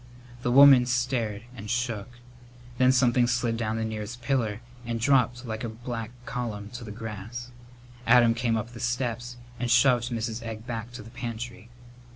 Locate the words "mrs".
10.09-10.41